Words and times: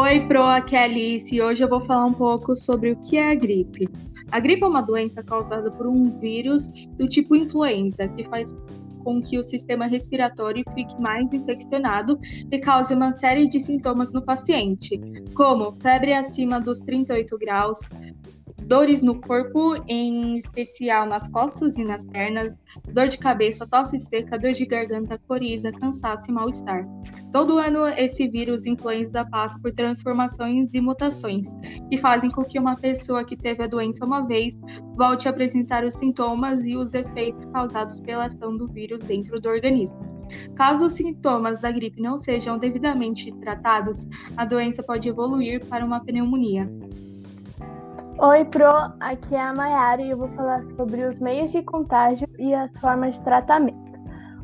Oi, 0.00 0.26
Pro, 0.26 0.44
aqui 0.44 0.74
é 0.74 0.84
Alice 0.84 1.34
e 1.34 1.42
hoje 1.42 1.62
eu 1.62 1.68
vou 1.68 1.84
falar 1.84 2.06
um 2.06 2.14
pouco 2.14 2.56
sobre 2.56 2.92
o 2.92 2.96
que 2.96 3.18
é 3.18 3.32
a 3.32 3.34
gripe. 3.34 3.86
A 4.32 4.40
gripe 4.40 4.64
é 4.64 4.66
uma 4.66 4.80
doença 4.80 5.22
causada 5.22 5.70
por 5.70 5.86
um 5.86 6.18
vírus 6.18 6.68
do 6.96 7.06
tipo 7.06 7.36
influenza, 7.36 8.08
que 8.08 8.24
faz 8.24 8.50
com 9.04 9.20
que 9.20 9.38
o 9.38 9.42
sistema 9.42 9.86
respiratório 9.86 10.64
fique 10.74 10.98
mais 10.98 11.30
infeccionado 11.34 12.18
e 12.50 12.58
cause 12.60 12.94
uma 12.94 13.12
série 13.12 13.46
de 13.46 13.60
sintomas 13.60 14.10
no 14.10 14.22
paciente, 14.22 14.98
como 15.34 15.76
febre 15.82 16.14
acima 16.14 16.58
dos 16.62 16.78
38 16.78 17.36
graus, 17.36 17.78
dores 18.70 19.02
no 19.02 19.20
corpo, 19.20 19.74
em 19.88 20.34
especial 20.36 21.04
nas 21.04 21.26
costas 21.26 21.76
e 21.76 21.82
nas 21.82 22.04
pernas, 22.04 22.56
dor 22.94 23.08
de 23.08 23.18
cabeça, 23.18 23.66
tosse 23.66 23.98
seca, 23.98 24.38
dor 24.38 24.52
de 24.52 24.64
garganta, 24.64 25.18
coriza, 25.26 25.72
cansaço 25.72 26.30
e 26.30 26.32
mal-estar. 26.32 26.86
Todo 27.32 27.58
ano, 27.58 27.88
esse 27.88 28.28
vírus 28.28 28.66
influenza 28.66 29.24
passa 29.24 29.58
por 29.58 29.72
transformações 29.72 30.72
e 30.72 30.80
mutações, 30.80 31.48
que 31.88 31.98
fazem 31.98 32.30
com 32.30 32.44
que 32.44 32.60
uma 32.60 32.76
pessoa 32.76 33.24
que 33.24 33.36
teve 33.36 33.64
a 33.64 33.66
doença 33.66 34.04
uma 34.04 34.24
vez 34.24 34.56
volte 34.94 35.26
a 35.26 35.32
apresentar 35.32 35.84
os 35.84 35.96
sintomas 35.96 36.64
e 36.64 36.76
os 36.76 36.94
efeitos 36.94 37.46
causados 37.46 37.98
pela 37.98 38.26
ação 38.26 38.56
do 38.56 38.68
vírus 38.68 39.02
dentro 39.02 39.40
do 39.40 39.48
organismo. 39.48 39.98
Caso 40.54 40.84
os 40.84 40.92
sintomas 40.92 41.60
da 41.60 41.72
gripe 41.72 42.00
não 42.00 42.20
sejam 42.20 42.56
devidamente 42.56 43.32
tratados, 43.40 44.06
a 44.36 44.44
doença 44.44 44.80
pode 44.80 45.08
evoluir 45.08 45.66
para 45.66 45.84
uma 45.84 45.98
pneumonia. 46.04 46.70
Oi, 48.18 48.44
Pro, 48.46 48.92
aqui 49.00 49.34
é 49.34 49.40
a 49.40 49.54
Mayara 49.54 50.02
e 50.02 50.10
eu 50.10 50.18
vou 50.18 50.28
falar 50.28 50.62
sobre 50.62 51.04
os 51.04 51.18
meios 51.20 51.52
de 51.52 51.62
contágio 51.62 52.28
e 52.38 52.52
as 52.52 52.76
formas 52.76 53.14
de 53.14 53.22
tratamento. 53.22 53.98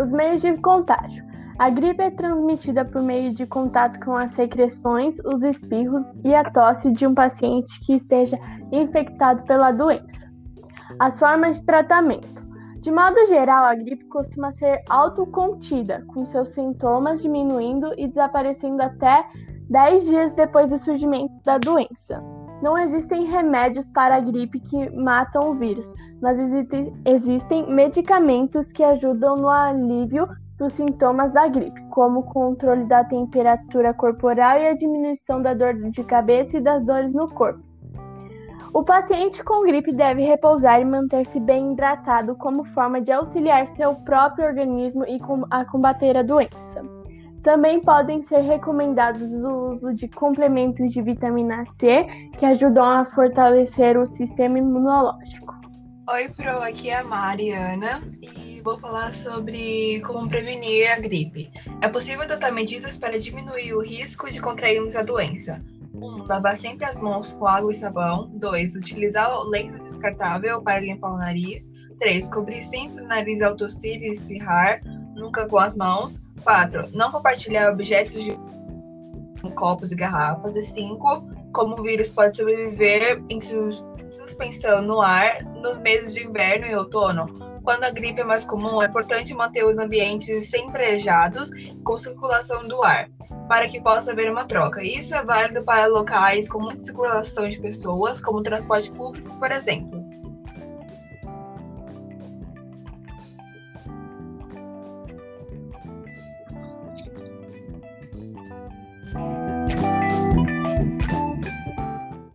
Os 0.00 0.10
meios 0.12 0.40
de 0.40 0.56
contágio. 0.56 1.24
A 1.58 1.70
gripe 1.70 2.02
é 2.02 2.10
transmitida 2.10 2.84
por 2.84 3.02
meio 3.02 3.32
de 3.32 3.46
contato 3.46 4.00
com 4.00 4.16
as 4.16 4.32
secreções, 4.32 5.18
os 5.24 5.44
espirros 5.44 6.02
e 6.24 6.34
a 6.34 6.42
tosse 6.50 6.90
de 6.90 7.06
um 7.06 7.14
paciente 7.14 7.78
que 7.84 7.94
esteja 7.94 8.38
infectado 8.72 9.44
pela 9.44 9.70
doença. 9.70 10.28
As 10.98 11.18
formas 11.18 11.58
de 11.58 11.66
tratamento. 11.66 12.40
De 12.80 12.90
modo 12.90 13.26
geral, 13.26 13.64
a 13.64 13.74
gripe 13.74 14.06
costuma 14.06 14.50
ser 14.52 14.82
autocontida, 14.88 16.02
com 16.08 16.24
seus 16.24 16.48
sintomas 16.48 17.22
diminuindo 17.22 17.92
e 17.96 18.08
desaparecendo 18.08 18.82
até 18.82 19.24
10 19.68 20.04
dias 20.06 20.32
depois 20.32 20.70
do 20.70 20.78
surgimento 20.78 21.34
da 21.44 21.58
doença. 21.58 22.39
Não 22.62 22.76
existem 22.76 23.24
remédios 23.24 23.88
para 23.90 24.16
a 24.16 24.20
gripe 24.20 24.60
que 24.60 24.90
matam 24.94 25.50
o 25.50 25.54
vírus, 25.54 25.92
mas 26.20 26.38
existem 27.06 27.72
medicamentos 27.72 28.70
que 28.70 28.84
ajudam 28.84 29.36
no 29.36 29.48
alívio 29.48 30.28
dos 30.58 30.74
sintomas 30.74 31.32
da 31.32 31.48
gripe, 31.48 31.82
como 31.88 32.20
o 32.20 32.22
controle 32.22 32.84
da 32.84 33.02
temperatura 33.02 33.94
corporal 33.94 34.58
e 34.58 34.68
a 34.68 34.74
diminuição 34.74 35.40
da 35.40 35.54
dor 35.54 35.72
de 35.74 36.04
cabeça 36.04 36.58
e 36.58 36.60
das 36.60 36.84
dores 36.84 37.14
no 37.14 37.28
corpo. 37.28 37.62
O 38.72 38.84
paciente 38.84 39.42
com 39.42 39.62
gripe 39.62 39.90
deve 39.90 40.22
repousar 40.22 40.80
e 40.80 40.84
manter-se 40.84 41.40
bem 41.40 41.72
hidratado 41.72 42.36
como 42.36 42.62
forma 42.62 43.00
de 43.00 43.10
auxiliar 43.10 43.66
seu 43.66 43.94
próprio 43.94 44.46
organismo 44.46 45.04
a 45.50 45.64
combater 45.64 46.16
a 46.16 46.22
doença. 46.22 46.99
Também 47.42 47.80
podem 47.80 48.22
ser 48.22 48.40
recomendados 48.40 49.30
o 49.42 49.72
uso 49.72 49.94
de 49.94 50.06
complementos 50.08 50.92
de 50.92 51.00
vitamina 51.00 51.64
C 51.78 52.04
que 52.38 52.44
ajudam 52.44 52.84
a 52.84 53.04
fortalecer 53.04 53.98
o 53.98 54.06
sistema 54.06 54.58
imunológico. 54.58 55.58
Oi, 56.10 56.28
Pro, 56.30 56.60
aqui 56.60 56.90
é 56.90 56.98
a 56.98 57.04
Mariana 57.04 58.02
e 58.20 58.60
vou 58.62 58.78
falar 58.78 59.14
sobre 59.14 60.00
como 60.00 60.28
prevenir 60.28 60.90
a 60.90 60.98
gripe. 60.98 61.50
É 61.80 61.88
possível 61.88 62.22
adotar 62.22 62.52
medidas 62.52 62.98
para 62.98 63.18
diminuir 63.18 63.72
o 63.74 63.80
risco 63.80 64.30
de 64.30 64.40
contrairmos 64.40 64.94
a 64.96 65.02
doença. 65.02 65.62
1. 65.94 66.04
Um, 66.04 66.26
lavar 66.26 66.56
sempre 66.56 66.84
as 66.84 67.00
mãos 67.00 67.32
com 67.32 67.46
água 67.46 67.70
e 67.70 67.74
sabão. 67.74 68.28
2. 68.34 68.76
Utilizar 68.76 69.32
o 69.38 69.44
lenço 69.44 69.82
descartável 69.84 70.60
para 70.60 70.80
limpar 70.80 71.12
o 71.12 71.16
nariz. 71.16 71.70
3. 72.00 72.28
Cobrir 72.28 72.62
sempre 72.62 73.02
o 73.02 73.06
nariz 73.06 73.40
ao 73.40 73.56
tossir 73.56 74.02
e 74.02 74.08
espirrar, 74.08 74.80
nunca 75.14 75.46
com 75.46 75.58
as 75.58 75.76
mãos. 75.76 76.20
4. 76.40 76.88
Não 76.92 77.10
compartilhar 77.10 77.70
objetos 77.70 78.22
de 78.22 78.36
copos 79.54 79.92
e 79.92 79.94
garrafas. 79.94 80.56
E 80.56 80.62
5. 80.62 81.28
Como 81.52 81.80
o 81.80 81.82
vírus 81.82 82.10
pode 82.10 82.36
sobreviver 82.36 83.22
em 83.28 83.40
suspensão 83.40 84.82
no 84.82 85.00
ar 85.00 85.42
nos 85.44 85.80
meses 85.80 86.14
de 86.14 86.26
inverno 86.26 86.66
e 86.66 86.74
outono. 86.74 87.50
Quando 87.62 87.84
a 87.84 87.90
gripe 87.90 88.20
é 88.20 88.24
mais 88.24 88.44
comum, 88.44 88.82
é 88.82 88.86
importante 88.86 89.34
manter 89.34 89.64
os 89.64 89.78
ambientes 89.78 90.48
sempre 90.48 90.84
arejados 90.84 91.50
com 91.84 91.96
circulação 91.96 92.66
do 92.66 92.82
ar, 92.82 93.08
para 93.48 93.68
que 93.68 93.80
possa 93.80 94.12
haver 94.12 94.30
uma 94.30 94.46
troca. 94.46 94.82
Isso 94.82 95.14
é 95.14 95.22
válido 95.22 95.62
para 95.62 95.86
locais 95.86 96.48
com 96.48 96.58
muita 96.58 96.82
circulação 96.82 97.48
de 97.48 97.60
pessoas, 97.60 98.20
como 98.20 98.42
transporte 98.42 98.90
público, 98.90 99.38
por 99.38 99.52
exemplo. 99.52 99.99